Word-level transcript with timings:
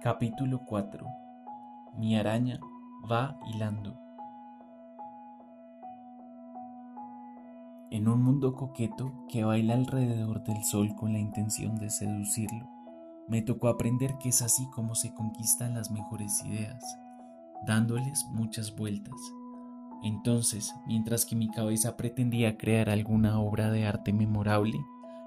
Capítulo 0.00 0.64
4 0.64 1.08
Mi 1.96 2.16
araña 2.16 2.60
va 3.10 3.36
hilando. 3.52 3.98
En 7.90 8.06
un 8.06 8.22
mundo 8.22 8.54
coqueto 8.54 9.26
que 9.28 9.42
baila 9.42 9.74
alrededor 9.74 10.44
del 10.44 10.62
sol 10.62 10.94
con 10.94 11.12
la 11.12 11.18
intención 11.18 11.74
de 11.80 11.90
seducirlo, 11.90 12.70
me 13.26 13.42
tocó 13.42 13.66
aprender 13.66 14.18
que 14.18 14.28
es 14.28 14.40
así 14.40 14.70
como 14.70 14.94
se 14.94 15.12
conquistan 15.12 15.74
las 15.74 15.90
mejores 15.90 16.44
ideas, 16.44 16.96
dándoles 17.66 18.24
muchas 18.30 18.76
vueltas. 18.76 19.20
Entonces, 20.04 20.72
mientras 20.86 21.26
que 21.26 21.34
mi 21.34 21.48
cabeza 21.50 21.96
pretendía 21.96 22.56
crear 22.56 22.88
alguna 22.88 23.40
obra 23.40 23.72
de 23.72 23.84
arte 23.84 24.12
memorable, 24.12 24.78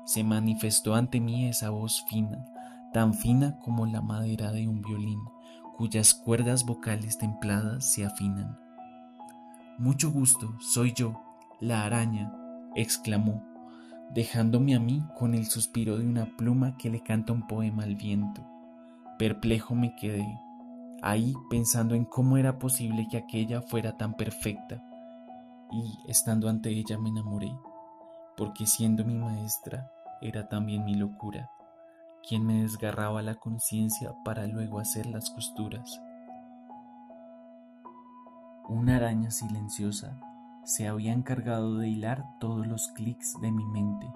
se 0.06 0.24
manifestó 0.24 0.96
ante 0.96 1.20
mí 1.20 1.50
esa 1.50 1.72
voz 1.72 2.06
fina, 2.10 2.46
tan 2.92 3.14
fina 3.14 3.58
como 3.60 3.86
la 3.86 4.02
madera 4.02 4.52
de 4.52 4.68
un 4.68 4.82
violín, 4.82 5.22
cuyas 5.78 6.14
cuerdas 6.14 6.66
vocales 6.66 7.18
templadas 7.18 7.86
se 7.94 8.06
afinan. 8.06 8.58
Mucho 9.78 10.12
gusto, 10.12 10.56
soy 10.60 10.94
yo, 10.94 11.22
la 11.60 11.86
araña, 11.86 12.34
exclamó, 12.76 13.44
dejándome 14.14 14.76
a 14.76 14.80
mí 14.80 15.04
con 15.18 15.34
el 15.34 15.46
suspiro 15.46 15.98
de 15.98 16.06
una 16.06 16.26
pluma 16.38 16.76
que 16.78 16.90
le 16.90 17.02
canta 17.02 17.34
un 17.34 17.48
poema 17.48 17.84
al 17.84 17.96
viento. 17.96 18.46
Perplejo 19.18 19.74
me 19.74 19.96
quedé, 19.96 20.28
ahí 21.02 21.34
pensando 21.50 21.96
en 21.96 22.06
cómo 22.06 22.38
era 22.38 22.60
posible 22.60 23.08
que 23.10 23.18
aquella 23.18 23.62
fuera 23.62 23.98
tan 23.98 24.16
perfecta, 24.16 24.84
y 25.72 25.98
estando 26.10 26.50
ante 26.50 26.70
ella 26.70 26.98
me 26.98 27.10
enamoré, 27.10 27.52
porque 28.36 28.66
siendo 28.66 29.06
mi 29.06 29.16
maestra 29.16 29.90
era 30.22 30.50
también 30.50 30.84
mi 30.84 30.96
locura 30.96 31.50
quien 32.28 32.46
me 32.46 32.62
desgarraba 32.62 33.22
la 33.22 33.36
conciencia 33.36 34.14
para 34.24 34.48
luego 34.48 34.80
hacer 34.80 35.06
las 35.08 35.30
costuras. 35.30 36.02
Una 38.68 38.98
araña 38.98 39.32
silenciosa 39.32 40.20
se 40.64 40.88
había 40.88 41.14
encargado 41.14 41.78
de 41.78 41.90
hilar 41.90 42.24
todos 42.40 42.68
los 42.68 42.88
clics 42.90 43.34
de 43.42 43.52
mi 43.52 43.66
mente, 43.66 44.08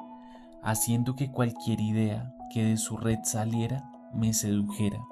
haciendo 0.63 1.15
que 1.15 1.31
cualquier 1.31 1.81
idea 1.81 2.33
que 2.51 2.63
de 2.63 2.77
su 2.77 2.97
red 2.97 3.19
saliera 3.23 3.89
me 4.13 4.33
sedujera. 4.33 5.03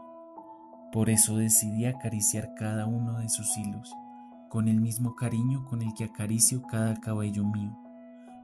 Por 0.91 1.09
eso 1.09 1.35
decidí 1.35 1.85
acariciar 1.85 2.53
cada 2.53 2.85
uno 2.85 3.19
de 3.19 3.29
sus 3.29 3.57
hilos, 3.57 3.93
con 4.49 4.67
el 4.67 4.79
mismo 4.79 5.15
cariño 5.15 5.65
con 5.65 5.81
el 5.81 5.93
que 5.93 6.05
acaricio 6.05 6.61
cada 6.61 6.95
cabello 6.95 7.43
mío, 7.43 7.77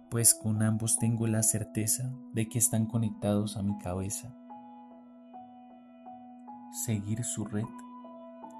pues 0.10 0.34
con 0.34 0.64
ambos 0.64 0.98
tengo 0.98 1.28
la 1.28 1.44
certeza 1.44 2.12
de 2.34 2.50
que 2.50 2.58
están 2.58 2.88
conectados 2.88 3.58
a 3.58 3.62
mi 3.62 3.78
cabeza. 3.78 4.34
Seguir 6.86 7.24
su 7.24 7.46
red 7.46 7.66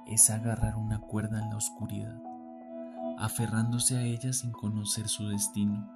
es 0.06 0.30
agarrar 0.30 0.76
una 0.76 1.00
cuerda 1.00 1.42
en 1.42 1.50
la 1.50 1.56
oscuridad, 1.56 2.20
aferrándose 3.18 3.96
a 3.96 4.02
ella 4.02 4.32
sin 4.32 4.52
conocer 4.52 5.08
su 5.08 5.28
destino, 5.28 5.88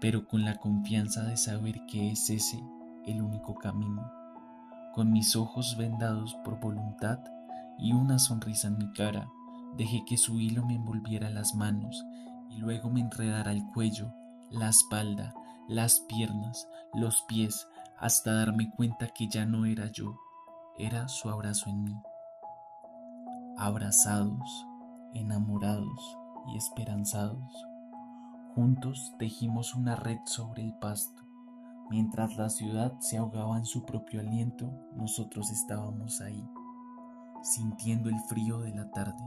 pero 0.00 0.26
con 0.26 0.44
la 0.44 0.56
confianza 0.56 1.22
de 1.24 1.36
saber 1.36 1.84
que 1.86 2.10
es 2.10 2.30
ese 2.30 2.62
el 3.06 3.22
único 3.22 3.54
camino. 3.54 4.10
Con 4.94 5.12
mis 5.12 5.34
ojos 5.36 5.76
vendados 5.76 6.36
por 6.44 6.60
voluntad 6.60 7.18
y 7.78 7.92
una 7.92 8.18
sonrisa 8.18 8.68
en 8.68 8.78
mi 8.78 8.92
cara, 8.92 9.28
dejé 9.76 10.04
que 10.04 10.16
su 10.16 10.38
hilo 10.38 10.64
me 10.64 10.74
envolviera 10.74 11.30
las 11.30 11.54
manos 11.54 12.04
y 12.50 12.58
luego 12.58 12.90
me 12.90 13.00
enredara 13.00 13.52
el 13.52 13.64
cuello, 13.66 14.12
la 14.52 14.68
espalda, 14.68 15.34
las 15.68 16.00
piernas, 16.00 16.68
los 16.94 17.22
pies, 17.22 17.68
hasta 17.98 18.34
darme 18.34 18.70
cuenta 18.70 19.08
que 19.08 19.28
ya 19.28 19.46
no 19.46 19.64
era 19.64 19.90
yo, 19.90 20.18
era 20.76 21.08
su 21.08 21.30
abrazo 21.30 21.70
en 21.70 21.84
mí. 21.84 21.96
Abrazados, 23.56 24.66
enamorados 25.14 26.18
y 26.48 26.56
esperanzados, 26.56 27.66
juntos 28.54 29.14
tejimos 29.18 29.74
una 29.74 29.96
red 29.96 30.18
sobre 30.26 30.62
el 30.62 30.74
pasto. 30.74 31.22
Mientras 31.88 32.36
la 32.36 32.48
ciudad 32.48 32.98
se 33.00 33.18
ahogaba 33.18 33.56
en 33.58 33.66
su 33.66 33.84
propio 33.84 34.20
aliento, 34.20 34.72
nosotros 34.96 35.50
estábamos 35.50 36.20
ahí, 36.20 36.44
sintiendo 37.42 38.08
el 38.08 38.18
frío 38.20 38.60
de 38.60 38.74
la 38.74 38.90
tarde, 38.90 39.22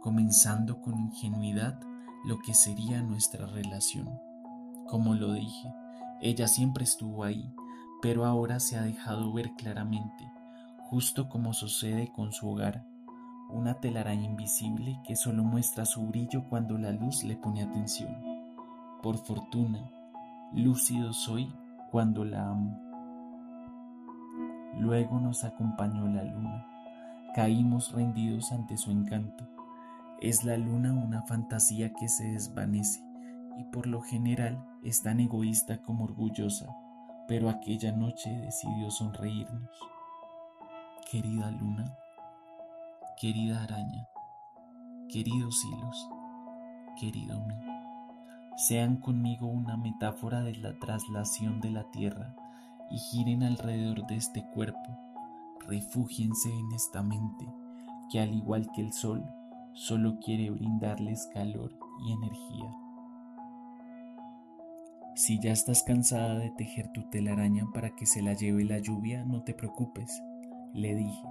comenzando 0.00 0.80
con 0.80 0.98
ingenuidad 0.98 1.80
lo 2.24 2.38
que 2.38 2.54
sería 2.54 3.02
nuestra 3.02 3.46
relación. 3.46 4.20
Como 4.86 5.14
lo 5.14 5.32
dije, 5.32 5.72
ella 6.20 6.48
siempre 6.48 6.84
estuvo 6.84 7.24
ahí, 7.24 7.52
pero 8.02 8.24
ahora 8.24 8.60
se 8.60 8.76
ha 8.76 8.82
dejado 8.82 9.32
ver 9.32 9.52
claramente 9.56 10.34
justo 10.94 11.28
como 11.28 11.52
sucede 11.54 12.12
con 12.12 12.32
su 12.32 12.48
hogar, 12.48 12.84
una 13.50 13.74
telaraña 13.74 14.26
invisible 14.26 15.00
que 15.04 15.16
solo 15.16 15.42
muestra 15.42 15.86
su 15.86 16.06
brillo 16.06 16.44
cuando 16.48 16.78
la 16.78 16.92
luz 16.92 17.24
le 17.24 17.36
pone 17.36 17.62
atención. 17.62 18.14
Por 19.02 19.18
fortuna, 19.18 19.90
lúcido 20.52 21.12
soy 21.12 21.52
cuando 21.90 22.24
la 22.24 22.48
amo. 22.48 22.80
Luego 24.78 25.18
nos 25.18 25.42
acompañó 25.42 26.06
la 26.06 26.22
luna. 26.22 26.64
Caímos 27.34 27.90
rendidos 27.90 28.52
ante 28.52 28.76
su 28.76 28.92
encanto. 28.92 29.48
Es 30.20 30.44
la 30.44 30.56
luna 30.56 30.92
una 30.92 31.22
fantasía 31.22 31.92
que 31.92 32.08
se 32.08 32.30
desvanece 32.30 33.02
y 33.58 33.64
por 33.64 33.86
lo 33.86 34.00
general 34.02 34.64
es 34.82 35.02
tan 35.02 35.20
egoísta 35.20 35.82
como 35.82 36.04
orgullosa, 36.04 36.74
pero 37.26 37.48
aquella 37.48 37.92
noche 37.92 38.30
decidió 38.30 38.90
sonreírnos. 38.90 39.70
Querida 41.10 41.50
luna, 41.50 41.96
querida 43.20 43.62
araña, 43.62 44.08
queridos 45.08 45.64
hilos, 45.64 46.08
querido 46.98 47.40
mí, 47.40 47.54
sean 48.56 48.96
conmigo 48.96 49.46
una 49.46 49.76
metáfora 49.76 50.42
de 50.42 50.56
la 50.56 50.78
traslación 50.78 51.60
de 51.60 51.70
la 51.70 51.90
tierra 51.90 52.34
y 52.90 52.98
giren 52.98 53.42
alrededor 53.42 54.06
de 54.06 54.16
este 54.16 54.44
cuerpo, 54.50 54.98
refúgiense 55.66 56.50
en 56.50 56.72
esta 56.72 57.02
mente 57.02 57.46
que 58.10 58.20
al 58.20 58.34
igual 58.34 58.70
que 58.74 58.82
el 58.82 58.92
sol, 58.92 59.24
solo 59.72 60.18
quiere 60.20 60.50
brindarles 60.50 61.28
calor 61.32 61.72
y 62.06 62.12
energía. 62.12 62.83
Si 65.14 65.38
ya 65.40 65.52
estás 65.52 65.82
cansada 65.82 66.38
de 66.38 66.50
tejer 66.50 66.88
tu 66.88 67.08
telaraña 67.08 67.66
para 67.72 67.94
que 67.94 68.06
se 68.06 68.22
la 68.22 68.34
lleve 68.34 68.64
la 68.64 68.78
lluvia, 68.78 69.24
no 69.24 69.42
te 69.42 69.54
preocupes 69.54 70.22
le 70.74 70.94
dije, 70.94 71.28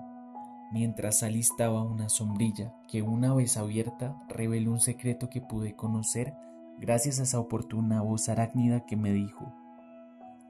mientras 0.71 1.21
alistaba 1.21 1.83
una 1.83 2.07
sombrilla 2.09 2.73
que 2.87 3.01
una 3.01 3.33
vez 3.33 3.57
abierta 3.57 4.15
reveló 4.29 4.71
un 4.71 4.79
secreto 4.79 5.29
que 5.29 5.41
pude 5.41 5.75
conocer 5.75 6.33
gracias 6.79 7.19
a 7.19 7.23
esa 7.23 7.39
oportuna 7.39 8.01
voz 8.01 8.29
arácnida 8.29 8.85
que 8.85 8.95
me 8.95 9.11
dijo, 9.11 9.53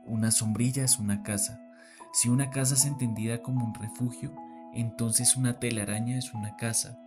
una 0.05 0.31
sombrilla 0.31 0.83
es 0.83 0.99
una 0.99 1.23
casa. 1.23 1.59
Si 2.13 2.29
una 2.29 2.51
casa 2.51 2.75
es 2.75 2.85
entendida 2.85 3.41
como 3.41 3.65
un 3.65 3.73
refugio, 3.73 4.31
entonces 4.73 5.35
una 5.35 5.59
telaraña 5.59 6.17
es 6.17 6.33
una 6.33 6.55
casa, 6.55 6.99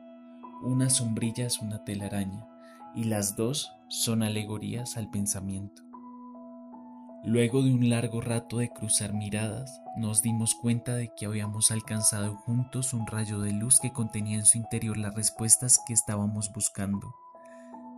una 0.65 0.91
sombrilla 0.91 1.47
es 1.47 1.61
una 1.61 1.85
telaraña, 1.85 2.49
y 2.95 3.05
las 3.05 3.37
dos 3.37 3.73
son 3.89 4.25
alegorías 4.25 4.97
al 4.97 5.09
pensamiento. 5.09 5.86
Luego 7.27 7.61
de 7.65 7.75
un 7.75 7.91
largo 7.91 8.21
rato 8.21 8.59
de 8.59 8.71
cruzar 8.71 9.13
miradas, 9.13 9.83
nos 9.97 10.23
dimos 10.23 10.55
cuenta 10.55 10.95
de 10.95 11.09
que 11.09 11.27
habíamos 11.27 11.73
alcanzado 11.73 12.37
juntos 12.37 12.95
un 12.95 13.05
rayo 13.05 13.41
de 13.41 13.51
luz 13.51 13.81
que 13.81 13.91
contenía 13.91 14.37
en 14.37 14.45
su 14.45 14.59
interior 14.59 14.97
las 14.97 15.13
respuestas 15.13 15.81
que 15.85 15.93
estábamos 15.93 16.53
buscando. 16.53 17.17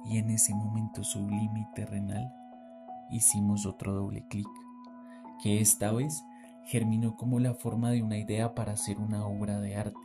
Y 0.07 0.17
en 0.17 0.31
ese 0.31 0.55
momento 0.55 1.05
sublime 1.05 1.61
y 1.61 1.75
terrenal, 1.75 2.33
hicimos 3.11 3.67
otro 3.67 3.93
doble 3.93 4.27
clic, 4.29 4.49
que 5.43 5.61
esta 5.61 5.93
vez 5.93 6.25
germinó 6.65 7.15
como 7.15 7.39
la 7.39 7.53
forma 7.53 7.91
de 7.91 8.03
una 8.03 8.17
idea 8.17 8.55
para 8.55 8.73
hacer 8.73 8.99
una 8.99 9.27
obra 9.27 9.61
de 9.61 9.77
arte, 9.77 10.01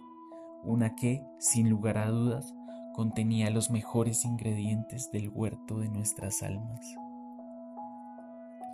una 0.66 0.96
que, 0.96 1.26
sin 1.40 1.70
lugar 1.70 1.98
a 1.98 2.10
dudas, 2.10 2.54
contenía 2.94 3.50
los 3.52 3.72
mejores 3.72 4.26
ingredientes 4.26 5.12
del 5.14 5.30
huerto 5.30 5.80
de 5.80 5.88
nuestras 5.88 6.44
almas. 6.44 7.03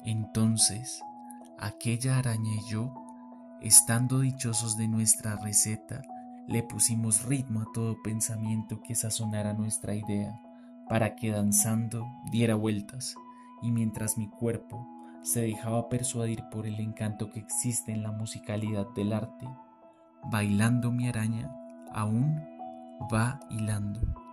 Entonces, 0.05 1.01
aquella 1.57 2.17
araña 2.17 2.51
y 2.53 2.71
yo, 2.71 2.93
estando 3.61 4.19
dichosos 4.19 4.77
de 4.77 4.87
nuestra 4.87 5.35
receta, 5.35 6.01
le 6.47 6.63
pusimos 6.63 7.25
ritmo 7.25 7.61
a 7.61 7.71
todo 7.73 8.01
pensamiento 8.01 8.81
que 8.81 8.95
sazonara 8.95 9.53
nuestra 9.53 9.93
idea, 9.93 10.39
para 10.87 11.15
que 11.15 11.31
danzando 11.31 12.07
diera 12.31 12.55
vueltas, 12.55 13.15
y 13.61 13.71
mientras 13.71 14.17
mi 14.17 14.29
cuerpo 14.29 14.87
se 15.21 15.41
dejaba 15.41 15.89
persuadir 15.89 16.43
por 16.49 16.65
el 16.65 16.79
encanto 16.79 17.29
que 17.29 17.39
existe 17.39 17.91
en 17.91 18.03
la 18.03 18.11
musicalidad 18.11 18.87
del 18.95 19.13
arte, 19.13 19.47
bailando 20.31 20.91
mi 20.91 21.07
araña 21.07 21.53
aún 21.91 22.41
va 23.13 23.39
hilando. 23.49 24.28